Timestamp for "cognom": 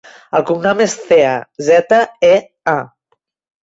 0.49-0.81